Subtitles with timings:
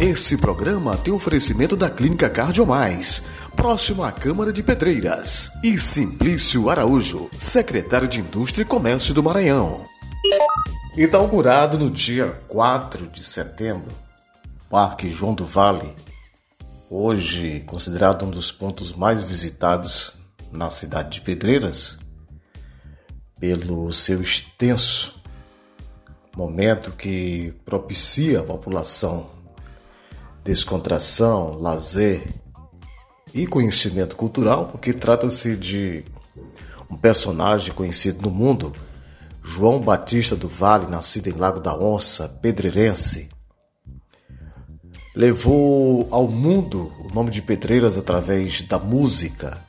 [0.00, 3.24] Esse programa tem oferecimento da Clínica Cardiomais,
[3.56, 9.84] próximo à Câmara de Pedreiras, e Simplício Araújo, secretário de Indústria e Comércio do Maranhão.
[10.96, 13.90] Inaugurado no dia 4 de setembro,
[14.70, 15.96] Parque João do Vale,
[16.88, 20.14] hoje considerado um dos pontos mais visitados
[20.52, 21.98] na cidade de Pedreiras,
[23.40, 25.20] pelo seu extenso
[26.36, 29.37] momento que propicia a população
[30.48, 32.26] descontração, lazer
[33.34, 36.02] e conhecimento cultural, porque trata-se de
[36.90, 38.72] um personagem conhecido no mundo,
[39.42, 43.28] João Batista do Vale, nascido em Lago da Onça, pedreirense.
[45.14, 49.62] Levou ao mundo o nome de Pedreiras através da música.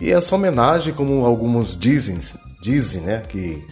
[0.00, 2.20] E essa homenagem, como alguns dizem,
[2.62, 3.66] dizem, né, que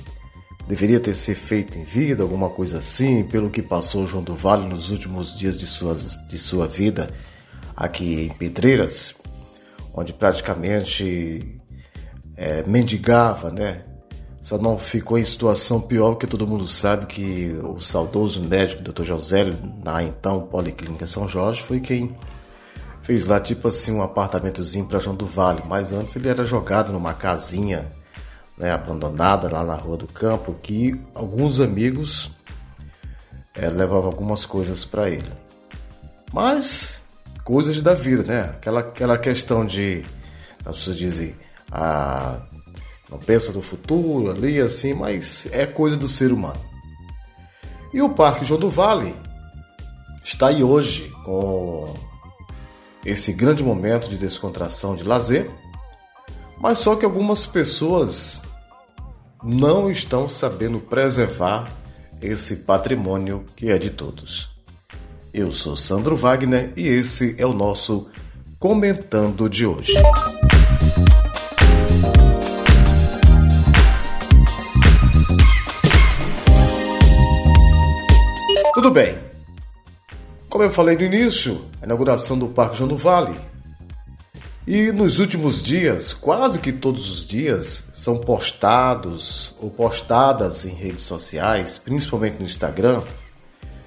[0.66, 4.66] deveria ter sido feito em vida, alguma coisa assim, pelo que passou João do Vale
[4.66, 7.12] nos últimos dias de, suas, de sua vida
[7.76, 9.14] aqui em Pedreiras,
[9.94, 11.60] onde praticamente
[12.36, 13.82] é, mendigava, né?
[14.40, 19.04] Só não ficou em situação pior, porque todo mundo sabe que o saudoso médico Dr.
[19.04, 22.16] Josélio, na então Policlínica São Jorge, foi quem
[23.02, 26.92] fez lá tipo assim um apartamentozinho para João do Vale, mas antes ele era jogado
[26.92, 27.92] numa casinha
[28.56, 32.30] né, abandonada lá na Rua do Campo, que alguns amigos
[33.54, 35.32] é, levavam algumas coisas para ele.
[36.32, 37.02] Mas
[37.44, 38.40] coisas da vida, né?
[38.54, 40.04] Aquela, aquela questão de
[40.64, 41.34] as pessoas dizem,
[41.70, 42.40] ah,
[43.10, 46.60] não pensa no futuro ali assim, mas é coisa do ser humano.
[47.92, 49.14] E o Parque João do Vale
[50.24, 51.94] está aí hoje com
[53.04, 55.50] esse grande momento de descontração, de lazer,
[56.62, 58.40] mas só que algumas pessoas
[59.42, 61.68] não estão sabendo preservar
[62.20, 64.48] esse patrimônio que é de todos.
[65.34, 68.08] Eu sou Sandro Wagner e esse é o nosso
[68.60, 69.92] Comentando de hoje.
[78.72, 79.18] Tudo bem.
[80.48, 83.51] Como eu falei no início, a inauguração do Parque João do Vale
[84.66, 91.02] e nos últimos dias, quase que todos os dias, são postados ou postadas em redes
[91.02, 93.02] sociais, principalmente no Instagram,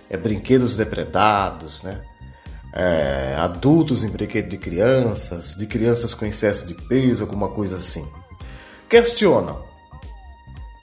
[0.10, 2.02] é, brinquedos depredados, né?
[2.74, 8.06] É, adultos em brinquedo de crianças, de crianças com excesso de peso, alguma coisa assim.
[8.90, 9.64] Questionam.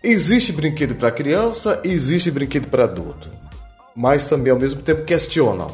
[0.02, 3.31] Existe brinquedo para criança e existe brinquedo para adulto.
[3.94, 5.70] Mas também ao mesmo tempo questionam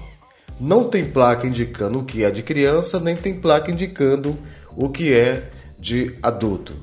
[0.60, 4.38] não tem placa indicando o que é de criança, nem tem placa indicando
[4.76, 6.74] o que é de adulto.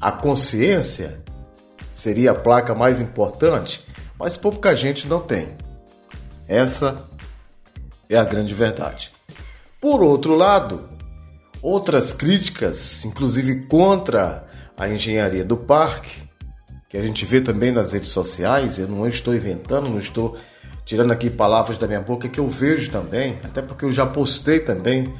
[0.00, 1.20] A consciência
[1.90, 3.84] seria a placa mais importante,
[4.18, 5.48] mas pouca gente não tem.
[6.48, 7.06] Essa
[8.08, 9.12] é a grande verdade.
[9.80, 10.88] Por outro lado,
[11.60, 14.46] outras críticas, inclusive contra
[14.76, 16.22] a engenharia do parque,
[16.88, 20.36] que a gente vê também nas redes sociais, eu não estou inventando, não estou
[20.84, 24.60] tirando aqui palavras da minha boca, que eu vejo também, até porque eu já postei
[24.60, 25.12] também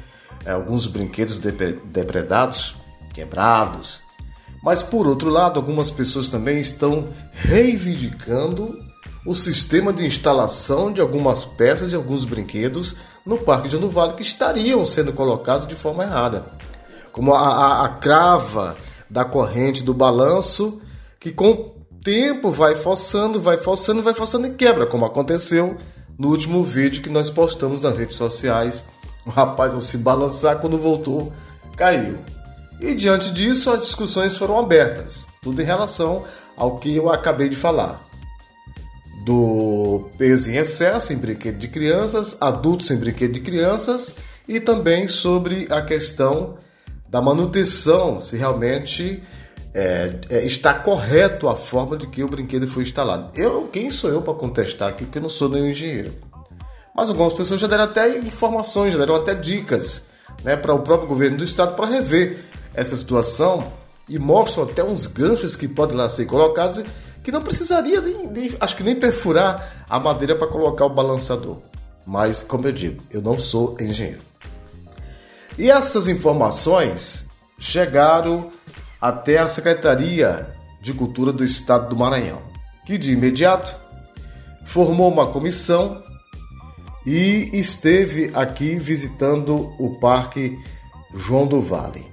[0.45, 2.75] é, alguns brinquedos depredados,
[3.13, 4.01] quebrados.
[4.61, 8.79] Mas por outro lado, algumas pessoas também estão reivindicando
[9.25, 14.21] o sistema de instalação de algumas peças e alguns brinquedos no Parque de Vale que
[14.21, 16.45] estariam sendo colocados de forma errada.
[17.11, 18.75] Como a, a, a crava
[19.09, 20.81] da corrente do balanço,
[21.19, 21.72] que com
[22.03, 25.77] tempo vai forçando, vai forçando, vai forçando e quebra, como aconteceu
[26.17, 28.83] no último vídeo que nós postamos nas redes sociais.
[29.25, 31.31] O rapaz, ao se balançar, quando voltou,
[31.77, 32.17] caiu.
[32.81, 36.23] E diante disso, as discussões foram abertas, tudo em relação
[36.57, 38.05] ao que eu acabei de falar.
[39.25, 44.13] Do peso em excesso em brinquedo de crianças, adultos em brinquedo de crianças
[44.45, 46.57] e também sobre a questão
[47.07, 49.23] da manutenção, se realmente
[49.73, 53.31] é, é, está correto a forma de que o brinquedo foi instalado.
[53.35, 56.13] Eu, quem sou eu para contestar aqui, porque eu não sou nenhum engenheiro.
[56.95, 60.03] Mas algumas pessoas já deram até informações, já deram até dicas
[60.43, 62.37] né, para o próprio governo do estado para rever
[62.73, 63.73] essa situação
[64.07, 66.83] e mostram até uns ganchos que podem lá ser colocados
[67.23, 71.57] que não precisaria nem, nem acho que nem perfurar a madeira para colocar o balançador.
[72.05, 74.21] Mas, como eu digo, eu não sou engenheiro.
[75.57, 77.27] E essas informações
[77.57, 78.51] chegaram
[79.03, 82.41] até a Secretaria de Cultura do Estado do Maranhão,
[82.85, 83.75] que de imediato
[84.63, 86.01] formou uma comissão
[87.05, 90.57] e esteve aqui visitando o Parque
[91.13, 92.07] João do Vale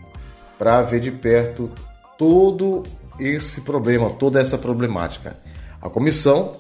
[0.58, 1.70] para ver de perto
[2.19, 2.82] todo
[3.20, 5.38] esse problema, toda essa problemática.
[5.81, 6.56] A comissão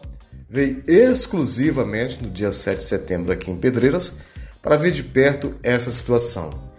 [0.48, 4.14] veio exclusivamente no dia 7 de setembro aqui em Pedreiras
[4.62, 6.69] para ver de perto essa situação.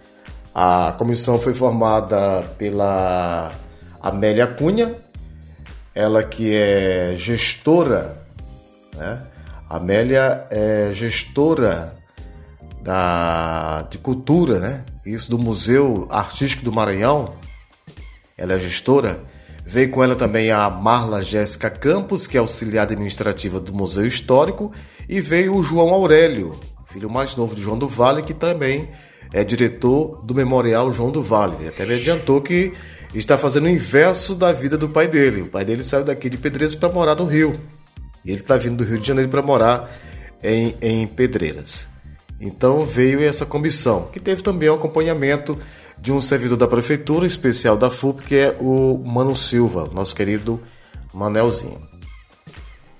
[0.54, 3.52] A comissão foi formada pela
[4.00, 4.96] Amélia Cunha,
[5.94, 8.22] ela que é gestora,
[8.94, 9.22] né?
[9.68, 11.96] Amélia é gestora
[12.82, 14.84] da, de cultura, né?
[15.06, 17.34] Isso do Museu Artístico do Maranhão.
[18.36, 19.20] Ela é gestora.
[19.64, 24.72] Veio com ela também a Marla Jéssica Campos, que é auxiliar administrativa do Museu Histórico,
[25.08, 26.50] e veio o João Aurélio,
[26.88, 28.90] filho mais novo de João do Vale, que também
[29.32, 31.66] é diretor do Memorial João do Vale.
[31.66, 32.72] Até me adiantou que
[33.14, 35.42] está fazendo o inverso da vida do pai dele.
[35.42, 37.58] O pai dele saiu daqui de Pedreiras para morar no Rio.
[38.24, 39.90] E ele está vindo do Rio de Janeiro para morar
[40.42, 41.88] em, em Pedreiras.
[42.40, 45.58] Então veio essa comissão, que teve também o acompanhamento
[45.98, 50.60] de um servidor da prefeitura especial da FUP, que é o Mano Silva, nosso querido
[51.14, 51.91] Manelzinho.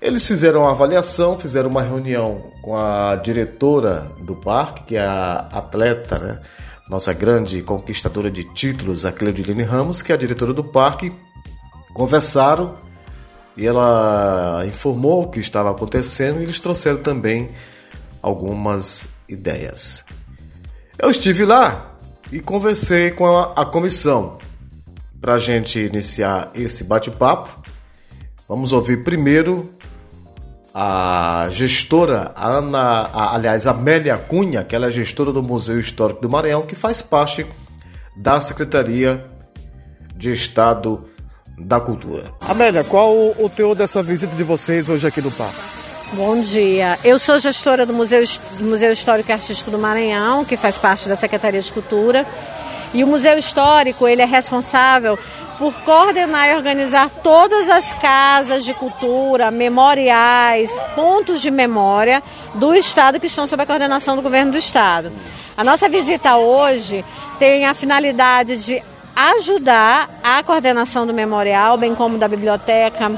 [0.02, 5.49] Eles fizeram uma avaliação, fizeram uma reunião com a diretora do parque, que é a
[5.52, 6.40] atleta, né?
[6.90, 11.12] nossa grande conquistadora de títulos, a Cleudilene Ramos, que é a diretora do parque.
[11.94, 12.75] Conversaram
[13.56, 17.50] e ela informou o que estava acontecendo e eles trouxeram também
[18.20, 20.04] algumas ideias.
[20.99, 21.94] Eu estive lá
[22.32, 24.38] e conversei com a, a comissão
[25.20, 27.62] para a gente iniciar esse bate-papo.
[28.49, 29.72] Vamos ouvir primeiro
[30.74, 36.22] a gestora a Ana, a, aliás, Amélia Cunha, que ela é gestora do Museu Histórico
[36.22, 37.46] do Maranhão, que faz parte
[38.16, 39.24] da Secretaria
[40.16, 41.08] de Estado
[41.58, 42.32] da Cultura.
[42.40, 45.60] Amélia, qual o, o teor dessa visita de vocês hoje aqui no parque?
[46.14, 46.98] Bom dia.
[47.02, 48.22] Eu sou gestora do Museu,
[48.58, 52.26] do Museu Histórico e Artístico do Maranhão, que faz parte da Secretaria de Cultura.
[52.92, 55.18] E o Museu Histórico, ele é responsável
[55.62, 62.20] por coordenar e organizar todas as casas de cultura, memoriais, pontos de memória
[62.55, 65.12] do Estado que estão sob a coordenação do governo do Estado.
[65.56, 67.05] A nossa visita hoje
[67.38, 68.82] tem a finalidade de
[69.14, 73.12] ajudar a coordenação do memorial, bem como da biblioteca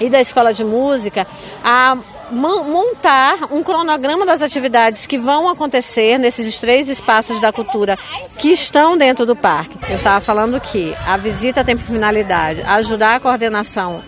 [0.00, 1.26] e da escola de música,
[1.62, 1.98] a
[2.30, 7.98] montar um cronograma das atividades que vão acontecer nesses três espaços da cultura
[8.38, 9.78] que estão dentro do parque.
[9.88, 14.02] Eu estava falando que a visita tem por finalidade ajudar a coordenação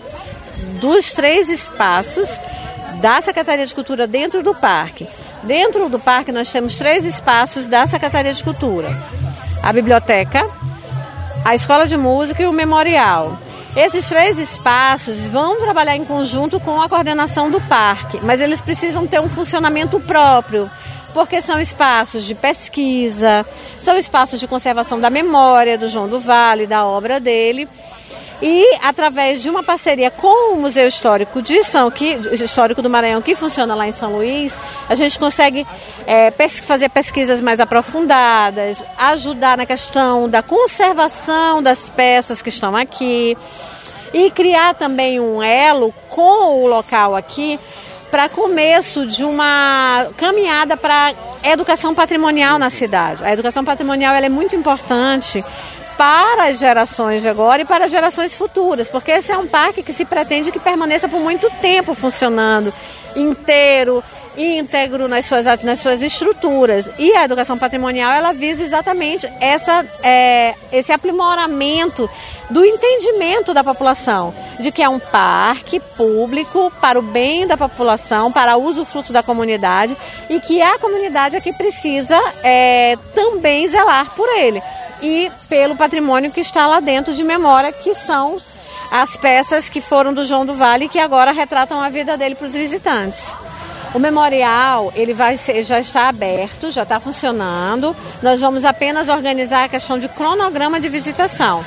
[0.81, 2.39] dos três espaços
[3.01, 5.07] da Secretaria de Cultura dentro do parque.
[5.43, 8.89] Dentro do parque nós temos três espaços da Secretaria de Cultura:
[9.63, 10.45] a biblioteca,
[11.45, 13.37] a escola de música e o memorial.
[13.75, 19.05] Esses três espaços vão trabalhar em conjunto com a coordenação do parque, mas eles precisam
[19.05, 20.69] ter um funcionamento próprio,
[21.13, 23.45] porque são espaços de pesquisa,
[23.79, 27.69] são espaços de conservação da memória do João do Vale, da obra dele.
[28.41, 33.21] E através de uma parceria com o Museu Histórico de São que, Histórico do Maranhão,
[33.21, 34.57] que funciona lá em São Luís,
[34.87, 35.67] a gente consegue
[36.07, 42.75] é, pes fazer pesquisas mais aprofundadas, ajudar na questão da conservação das peças que estão
[42.77, 43.37] aqui
[44.13, 47.59] e criar também um elo com o local aqui
[48.09, 51.13] para começo de uma caminhada para
[51.43, 53.23] educação patrimonial na cidade.
[53.23, 55.43] A educação patrimonial é muito importante
[55.99, 59.83] para as gerações de agora e para as gerações futuras, porque esse é um parque
[59.83, 62.73] que se pretende que permaneça por muito tempo funcionando
[63.17, 64.01] inteiro,
[64.37, 66.89] íntegro nas suas, nas suas estruturas.
[66.97, 72.09] E a educação patrimonial ela visa exatamente essa, é, esse aprimoramento
[72.49, 78.31] do entendimento da população, de que é um parque público para o bem da população,
[78.31, 79.97] para uso fruto da comunidade
[80.29, 84.63] e que a comunidade aqui precisa é, também zelar por ele
[85.01, 88.37] e pelo patrimônio que está lá dentro de memória, que são
[88.91, 92.35] as peças que foram do João do Vale e que agora retratam a vida dele
[92.35, 93.35] para os visitantes.
[93.93, 97.95] O memorial ele vai ser, já está aberto, já está funcionando.
[98.21, 101.63] Nós vamos apenas organizar a questão de cronograma de visitação.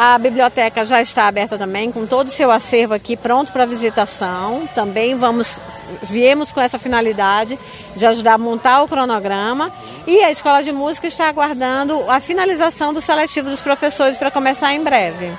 [0.00, 4.68] A biblioteca já está aberta também, com todo o seu acervo aqui pronto para visitação.
[4.72, 5.58] Também vamos,
[6.04, 7.58] viemos com essa finalidade
[7.96, 9.72] de ajudar a montar o cronograma.
[10.06, 14.72] E a Escola de Música está aguardando a finalização do seletivo dos professores para começar
[14.72, 15.32] em breve.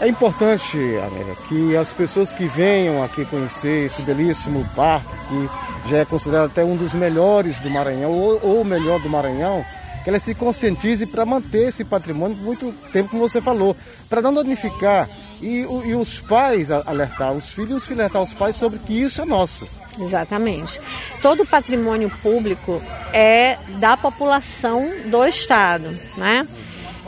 [0.00, 5.98] É importante, Amélia, que as pessoas que venham aqui conhecer esse belíssimo parque, que já
[5.98, 9.62] é considerado até um dos melhores do Maranhão, ou o melhor do Maranhão,
[10.04, 13.74] que ela se conscientize para manter esse patrimônio por muito tempo, como você falou,
[14.08, 15.08] para não danificar
[15.40, 18.92] e, e, os pais alertar os filhos e os filhos alertar os pais sobre que
[18.92, 19.66] isso é nosso.
[19.98, 20.80] Exatamente.
[21.22, 22.82] Todo patrimônio público
[23.12, 26.46] é da população do Estado, né?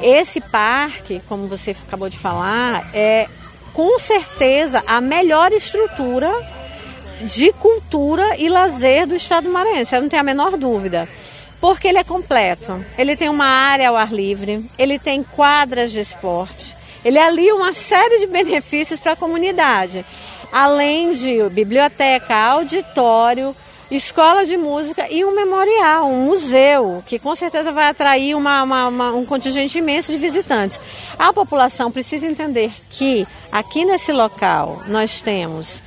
[0.00, 3.28] Esse parque, como você acabou de falar, é
[3.72, 6.30] com certeza a melhor estrutura
[7.22, 11.08] de cultura e lazer do estado do Maranhão, eu não tenho a menor dúvida.
[11.66, 12.80] Porque ele é completo.
[12.96, 17.74] Ele tem uma área ao ar livre, ele tem quadras de esporte, ele alia uma
[17.74, 20.06] série de benefícios para a comunidade,
[20.52, 23.52] além de biblioteca, auditório,
[23.90, 28.86] escola de música e um memorial, um museu, que com certeza vai atrair uma, uma,
[28.86, 30.78] uma, um contingente imenso de visitantes.
[31.18, 35.82] A população precisa entender que aqui nesse local nós temos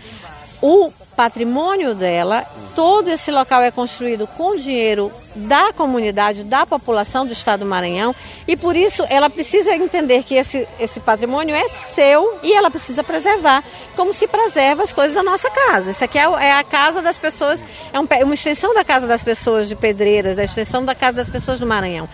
[0.61, 2.45] o patrimônio dela.
[2.73, 8.15] Todo esse local é construído com dinheiro da comunidade, da população do estado do Maranhão,
[8.47, 13.03] e por isso ela precisa entender que esse, esse patrimônio é seu e ela precisa
[13.03, 13.65] preservar,
[13.97, 15.91] como se preserva as coisas da nossa casa.
[15.91, 17.61] Isso aqui é, é a casa das pessoas,
[17.91, 21.29] é um, uma extensão da casa das pessoas de Pedreiras, da extensão da casa das
[21.29, 22.07] pessoas do Maranhão.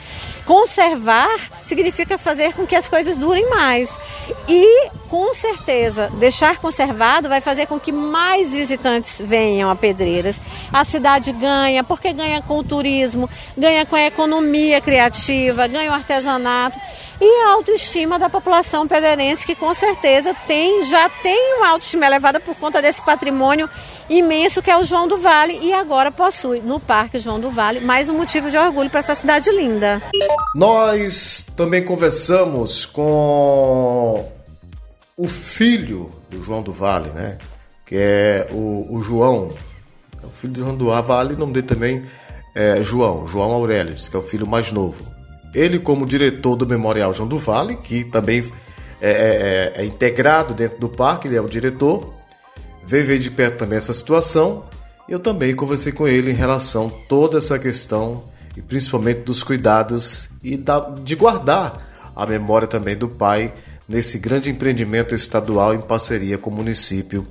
[0.45, 3.97] Conservar significa fazer com que as coisas durem mais.
[4.47, 10.39] E, com certeza, deixar conservado vai fazer com que mais visitantes venham a Pedreiras.
[10.71, 15.93] A cidade ganha, porque ganha com o turismo, ganha com a economia criativa, ganha o
[15.93, 16.79] artesanato
[17.19, 22.39] e a autoestima da população pedreirense, que com certeza tem, já tem uma autoestima elevada
[22.39, 23.69] por conta desse patrimônio
[24.09, 27.79] imenso que é o João do Vale e agora possui no Parque João do Vale
[27.79, 30.01] mais um motivo de orgulho para essa cidade linda.
[30.53, 34.29] Nós também conversamos com
[35.17, 37.37] o filho do João do Vale, né?
[37.85, 39.51] Que é o, o João,
[40.21, 42.05] é o filho do João do Vale, nome dele também
[42.55, 45.05] é João, João Aurélio, que é o filho mais novo.
[45.53, 48.49] Ele, como diretor do Memorial João do Vale, que também
[49.01, 52.14] é, é, é, é integrado dentro do parque, ele é o diretor,
[52.85, 54.65] veio ver de perto também essa situação.
[55.07, 58.23] Eu também conversei com ele em relação a toda essa questão
[58.55, 61.73] e principalmente dos cuidados e da, de guardar
[62.15, 63.53] a memória também do pai
[63.87, 67.27] nesse grande empreendimento estadual em parceria com o município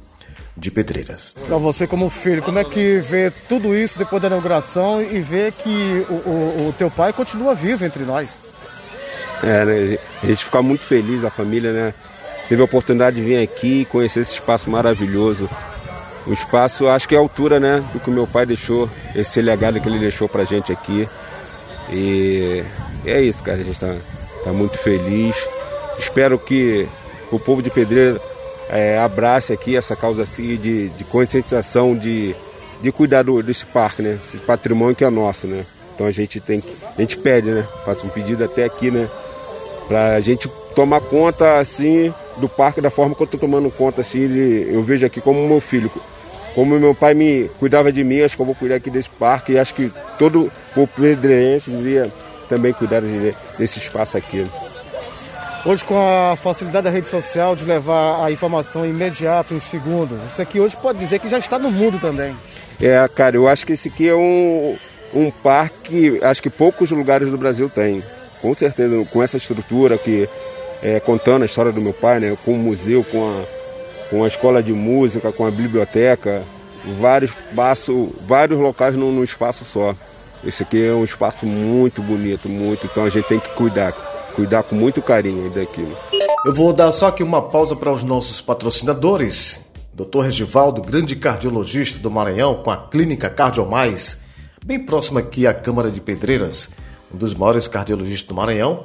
[0.56, 1.34] de Pedreiras.
[1.46, 5.50] Para você como filho, como é que vê tudo isso depois da inauguração e vê
[5.50, 8.38] que o, o, o teu pai continua vivo entre nós?
[9.42, 9.98] É, né?
[10.22, 11.94] A gente fica muito feliz, a família, né?
[12.48, 15.48] Teve a oportunidade de vir aqui e conhecer esse espaço maravilhoso.
[16.26, 19.80] O espaço, acho que é a altura, né, do que meu pai deixou, esse legado
[19.80, 21.08] que ele deixou pra gente aqui.
[21.90, 22.64] E
[23.04, 23.94] é isso, cara, a gente tá,
[24.42, 25.36] tá muito feliz.
[25.98, 26.88] Espero que
[27.30, 28.20] o povo de Pedreira
[28.70, 32.34] é, abrace aqui essa causa assim, de, de conscientização, de,
[32.80, 35.64] de cuidar do, desse parque, né, esse patrimônio que é nosso, né.
[35.94, 39.08] Então a gente tem que, a gente pede, né, faça um pedido até aqui, né,
[39.86, 44.26] pra gente tomar conta assim do parque da forma que eu estou tomando conta, assim,
[44.26, 45.90] de, eu vejo aqui como meu filho.
[46.54, 49.52] Como meu pai me cuidava de mim, acho que eu vou cuidar aqui desse parque
[49.52, 52.12] e acho que todo o pedreirense devia
[52.48, 53.02] também cuidar
[53.58, 54.46] desse espaço aqui.
[55.66, 60.42] Hoje, com a facilidade da rede social de levar a informação imediata, em segundos, isso
[60.42, 62.36] aqui hoje pode dizer que já está no mundo também.
[62.80, 64.76] É, cara, eu acho que esse aqui é um,
[65.14, 68.02] um parque acho que poucos lugares do Brasil têm.
[68.42, 70.28] Com certeza, com essa estrutura que
[70.84, 73.42] é, contando a história do meu pai, né, com o museu, com a,
[74.10, 76.42] com a escola de música, com a biblioteca,
[77.00, 79.94] vários espaços, vários locais num, num espaço só.
[80.44, 83.92] Esse aqui é um espaço muito bonito, muito, então a gente tem que cuidar,
[84.36, 85.96] cuidar com muito carinho daquilo.
[86.44, 89.64] Eu vou dar só aqui uma pausa para os nossos patrocinadores.
[89.94, 90.20] Dr.
[90.24, 94.18] Regivaldo, grande cardiologista do Maranhão, com a clínica Cardiomais,
[94.62, 96.68] bem próximo aqui à Câmara de Pedreiras,
[97.14, 98.84] um dos maiores cardiologistas do Maranhão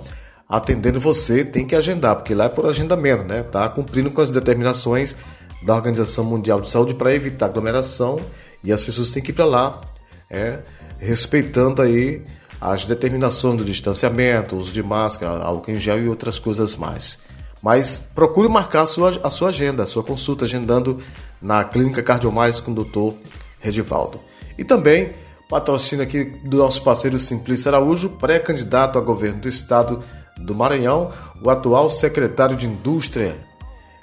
[0.50, 3.44] atendendo você, tem que agendar, porque lá é por agendamento, né?
[3.44, 5.16] Tá cumprindo com as determinações
[5.64, 8.20] da Organização Mundial de Saúde para evitar aglomeração
[8.64, 9.82] e as pessoas têm que ir para lá,
[10.28, 10.60] é,
[10.98, 12.26] respeitando aí
[12.60, 17.20] as determinações do distanciamento, uso de máscara, álcool em gel e outras coisas mais.
[17.62, 21.00] Mas procure marcar a sua, a sua agenda, a sua consulta, agendando
[21.42, 23.18] na Clínica Cardiomais com o Dr.
[23.60, 24.20] Regivaldo.
[24.58, 25.14] E também
[25.50, 30.04] patrocínio aqui do nosso parceiro Simplício Araújo, pré-candidato a governo do estado
[30.40, 33.36] do Maranhão, o atual secretário de Indústria,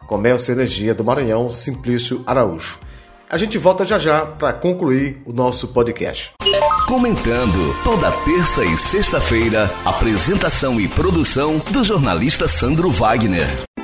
[0.07, 2.79] Comércio e Energia do Maranhão, Simplício Araújo.
[3.29, 6.33] A gente volta já já para concluir o nosso podcast.
[6.87, 13.67] Comentando toda terça e sexta-feira, apresentação e produção do jornalista Sandro Wagner.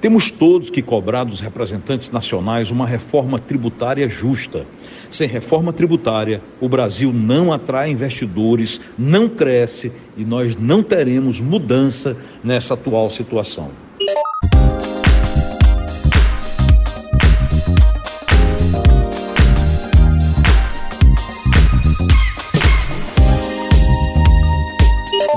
[0.00, 4.64] Temos todos que cobrar dos representantes nacionais uma reforma tributária justa.
[5.10, 12.16] Sem reforma tributária, o Brasil não atrai investidores, não cresce e nós não teremos mudança
[12.44, 13.72] nessa atual situação.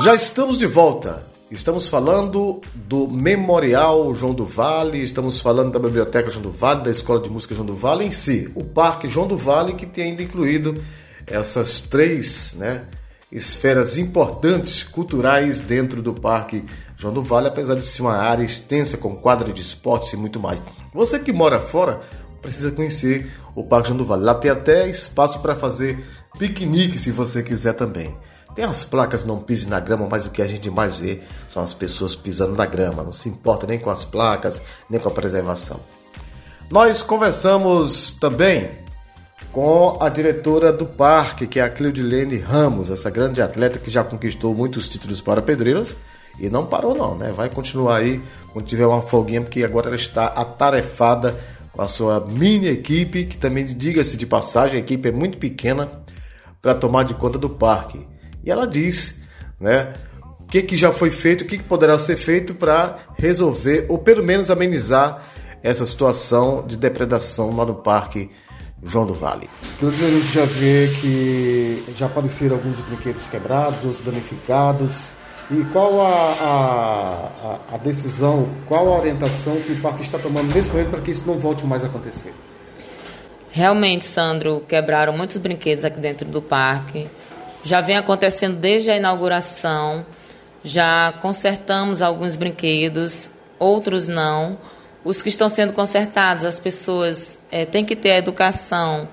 [0.03, 1.30] Já estamos de volta.
[1.51, 6.89] Estamos falando do Memorial João do Vale, estamos falando da Biblioteca João do Vale, da
[6.89, 10.11] Escola de Música João do Vale em si, o Parque João do Vale, que tem
[10.11, 10.81] ainda incluído
[11.27, 12.85] essas três né,
[13.29, 16.63] esferas importantes culturais dentro do Parque
[16.95, 20.39] João do Vale, apesar de ser uma área extensa com quadra de esportes e muito
[20.39, 20.61] mais.
[20.93, 21.99] Você que mora fora
[22.41, 24.23] precisa conhecer o Parque João do Vale.
[24.23, 26.01] Lá tem até espaço para fazer
[26.39, 28.15] piquenique se você quiser também.
[28.55, 31.63] Tem as placas não pise na grama, mas o que a gente mais vê são
[31.63, 33.03] as pessoas pisando na grama.
[33.03, 35.79] Não se importa nem com as placas, nem com a preservação.
[36.69, 38.69] Nós conversamos também
[39.51, 44.03] com a diretora do parque, que é a Cleudilene Ramos, essa grande atleta que já
[44.03, 45.95] conquistou muitos títulos para Pedreiras
[46.39, 47.33] e não parou não, né?
[47.35, 48.21] Vai continuar aí
[48.53, 51.35] quando tiver uma folguinha, porque agora ela está atarefada
[51.73, 55.89] com a sua mini equipe, que também, diga-se de passagem, a equipe é muito pequena
[56.61, 58.10] para tomar de conta do parque.
[58.43, 59.15] E ela diz,
[59.59, 59.93] né,
[60.39, 63.97] o que, que já foi feito, o que, que poderá ser feito para resolver ou
[63.97, 65.23] pelo menos amenizar
[65.63, 68.29] essa situação de depredação lá no Parque
[68.83, 69.47] João do Vale.
[69.75, 75.11] Inclusive a gente já vê que já apareceram alguns brinquedos quebrados, outros danificados.
[75.51, 80.69] E qual a, a, a, decisão, qual a orientação que o parque está tomando nesse
[80.69, 82.33] momento para que isso não volte mais a acontecer?
[83.51, 87.09] Realmente, Sandro, quebraram muitos brinquedos aqui dentro do parque
[87.63, 90.05] já vem acontecendo desde a inauguração.
[90.63, 94.57] Já consertamos alguns brinquedos, outros não.
[95.03, 99.09] Os que estão sendo consertados, as pessoas é, têm que ter a educação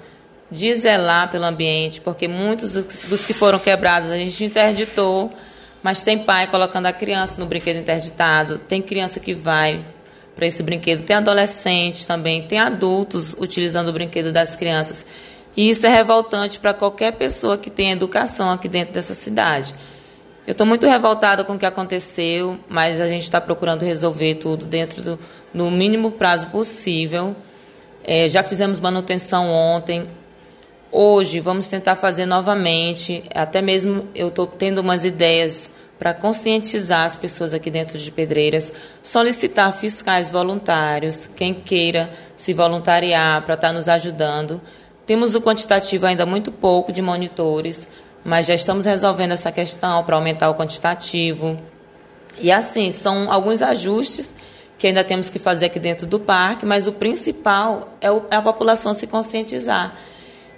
[0.50, 5.32] de zelar pelo ambiente, porque muitos dos que foram quebrados a gente interditou,
[5.82, 9.84] mas tem pai colocando a criança no brinquedo interditado, tem criança que vai
[10.34, 15.04] para esse brinquedo, tem adolescentes também, tem adultos utilizando o brinquedo das crianças.
[15.58, 19.74] E isso é revoltante para qualquer pessoa que tenha educação aqui dentro dessa cidade.
[20.46, 24.64] Eu estou muito revoltada com o que aconteceu, mas a gente está procurando resolver tudo
[24.64, 25.18] dentro do
[25.52, 27.34] no mínimo prazo possível.
[28.04, 30.08] É, já fizemos manutenção ontem.
[30.92, 33.24] Hoje vamos tentar fazer novamente.
[33.34, 35.68] Até mesmo eu estou tendo umas ideias
[35.98, 43.42] para conscientizar as pessoas aqui dentro de Pedreiras, solicitar fiscais voluntários, quem queira se voluntariar
[43.42, 44.62] para estar tá nos ajudando.
[45.08, 47.88] Temos o quantitativo ainda muito pouco de monitores,
[48.22, 51.58] mas já estamos resolvendo essa questão para aumentar o quantitativo.
[52.38, 54.34] E assim, são alguns ajustes
[54.76, 58.36] que ainda temos que fazer aqui dentro do parque, mas o principal é, o, é
[58.36, 59.94] a população se conscientizar.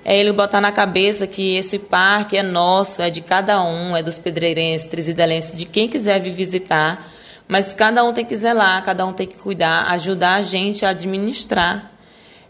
[0.04, 4.02] É ele botar na cabeça que esse parque é nosso, é de cada um, é
[4.02, 7.08] dos pedreirenses, trisidelenses, de quem quiser vir visitar.
[7.46, 10.88] Mas cada um tem que zelar, cada um tem que cuidar, ajudar a gente a
[10.88, 11.99] administrar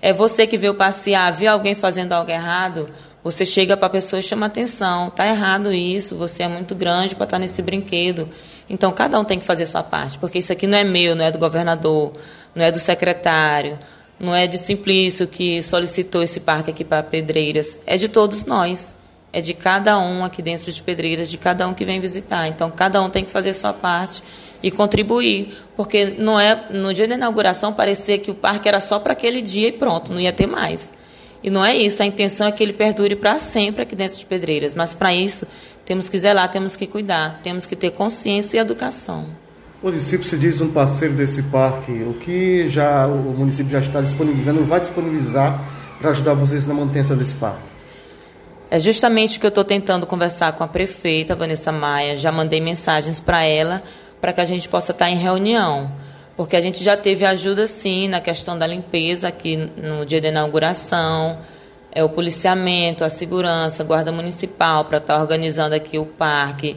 [0.02, 2.88] é você que veio passear, viu alguém fazendo algo errado,
[3.22, 5.10] você chega para a pessoa e chama atenção.
[5.10, 8.28] Tá errado isso, você é muito grande para estar tá nesse brinquedo.
[8.68, 11.24] Então cada um tem que fazer sua parte, porque isso aqui não é meu, não
[11.24, 12.14] é do governador,
[12.54, 13.78] não é do secretário,
[14.18, 18.94] não é de Simplício que solicitou esse parque aqui para Pedreiras, é de todos nós.
[19.32, 22.48] É de cada um aqui dentro de Pedreiras, de cada um que vem visitar.
[22.48, 24.24] Então cada um tem que fazer sua parte
[24.62, 28.98] e contribuir, porque não é no dia da inauguração parecia que o parque era só
[28.98, 30.92] para aquele dia e pronto, não ia ter mais.
[31.42, 34.26] E não é isso, a intenção é que ele perdure para sempre aqui dentro de
[34.26, 35.46] Pedreiras, mas para isso
[35.86, 39.26] temos que zelar, temos que cuidar, temos que ter consciência e educação.
[39.82, 44.02] O município se diz um parceiro desse parque, o que já o município já está
[44.02, 45.64] disponibilizando, vai disponibilizar
[45.98, 47.70] para ajudar vocês na manutenção desse parque?
[48.70, 52.16] É justamente o que eu estou tentando conversar com a prefeita, Vanessa Maia.
[52.16, 53.82] Já mandei mensagens para ela
[54.20, 55.90] para que a gente possa estar tá em reunião.
[56.36, 60.28] Porque a gente já teve ajuda, sim, na questão da limpeza aqui no dia da
[60.28, 61.38] inauguração,
[61.92, 66.76] é o policiamento, a segurança, a guarda municipal para estar tá organizando aqui o parque.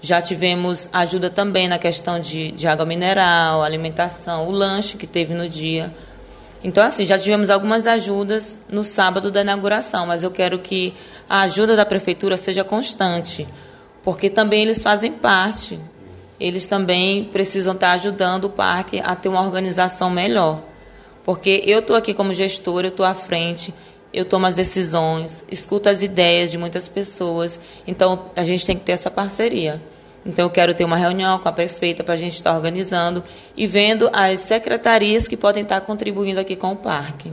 [0.00, 5.32] Já tivemos ajuda também na questão de, de água mineral, alimentação, o lanche que teve
[5.32, 5.94] no dia.
[6.62, 10.94] Então, assim, já tivemos algumas ajudas no sábado da inauguração, mas eu quero que
[11.28, 13.46] a ajuda da prefeitura seja constante,
[14.02, 15.78] porque também eles fazem parte.
[16.44, 20.62] Eles também precisam estar ajudando o parque a ter uma organização melhor.
[21.24, 23.72] Porque eu estou aqui como gestora, eu estou à frente,
[24.12, 27.58] eu tomo as decisões, escuto as ideias de muitas pessoas.
[27.86, 29.80] Então, a gente tem que ter essa parceria.
[30.26, 33.22] Então, eu quero ter uma reunião com a prefeita para a gente estar organizando
[33.56, 37.30] e vendo as secretarias que podem estar contribuindo aqui com o parque.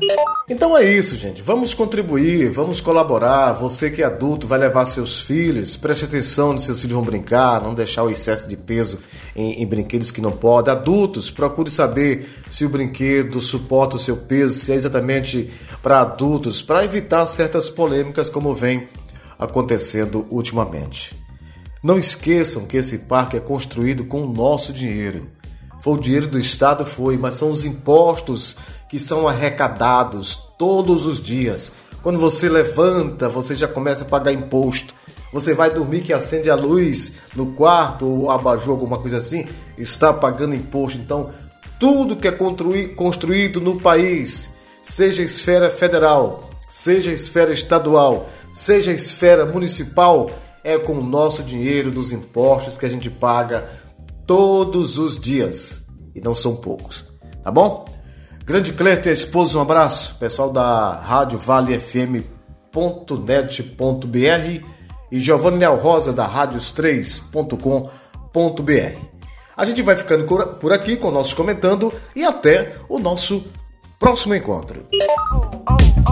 [0.51, 1.41] Então é isso, gente.
[1.41, 3.53] Vamos contribuir, vamos colaborar.
[3.53, 7.61] Você que é adulto vai levar seus filhos, preste atenção se seus filhos vão brincar,
[7.61, 8.99] não deixar o excesso de peso
[9.33, 10.69] em, em brinquedos que não pode.
[10.69, 15.49] Adultos, procure saber se o brinquedo suporta o seu peso, se é exatamente
[15.81, 18.89] para adultos, para evitar certas polêmicas como vem
[19.39, 21.20] acontecendo ultimamente.
[21.83, 25.27] Não esqueçam que esse parque é construído com o nosso dinheiro.
[25.81, 28.55] Foi o dinheiro do Estado, foi, mas são os impostos
[28.87, 31.71] que são arrecadados todos os dias.
[32.03, 34.93] Quando você levanta, você já começa a pagar imposto.
[35.33, 40.13] Você vai dormir que acende a luz no quarto ou abajur, alguma coisa assim, está
[40.13, 40.99] pagando imposto.
[40.99, 41.31] Então,
[41.79, 42.37] tudo que é
[42.95, 50.29] construído no país, seja esfera federal, seja esfera estadual, seja esfera municipal,
[50.63, 53.67] é com o nosso dinheiro dos impostos que a gente paga
[54.25, 55.85] todos os dias.
[56.13, 57.05] E não são poucos.
[57.43, 57.85] Tá bom?
[58.45, 60.15] Grande Cleto a esposa, um abraço.
[60.15, 62.25] Pessoal da Rádio Vale FM.net.br
[65.11, 69.11] e Giovanni Nel Rosa da Rádios3.com.br.
[69.55, 73.43] A gente vai ficando por aqui com o nosso comentando e até o nosso
[73.99, 74.87] próximo encontro.
[74.93, 76.10] Oh, oh, oh.